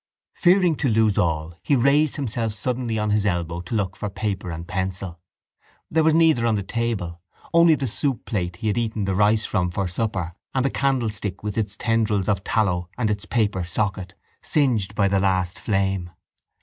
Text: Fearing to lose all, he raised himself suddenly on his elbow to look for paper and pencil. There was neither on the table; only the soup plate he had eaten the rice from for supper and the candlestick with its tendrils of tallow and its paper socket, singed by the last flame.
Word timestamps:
Fearing 0.33 0.73
to 0.77 0.89
lose 0.89 1.19
all, 1.19 1.53
he 1.61 1.75
raised 1.75 2.15
himself 2.15 2.53
suddenly 2.53 2.97
on 2.97 3.11
his 3.11 3.23
elbow 3.23 3.61
to 3.61 3.75
look 3.75 3.95
for 3.95 4.09
paper 4.09 4.49
and 4.49 4.67
pencil. 4.67 5.19
There 5.91 6.03
was 6.03 6.15
neither 6.15 6.47
on 6.47 6.55
the 6.55 6.63
table; 6.63 7.21
only 7.53 7.75
the 7.75 7.85
soup 7.85 8.25
plate 8.25 8.55
he 8.55 8.65
had 8.67 8.79
eaten 8.79 9.05
the 9.05 9.13
rice 9.13 9.45
from 9.45 9.69
for 9.69 9.87
supper 9.87 10.33
and 10.55 10.65
the 10.65 10.71
candlestick 10.71 11.43
with 11.43 11.55
its 11.55 11.77
tendrils 11.77 12.27
of 12.27 12.43
tallow 12.43 12.89
and 12.97 13.11
its 13.11 13.27
paper 13.27 13.63
socket, 13.63 14.15
singed 14.41 14.95
by 14.95 15.07
the 15.07 15.19
last 15.19 15.59
flame. 15.59 16.09